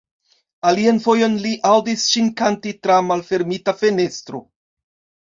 [0.67, 4.41] Alian fojon li aŭdis ŝin kanti tra malfermita fenestro.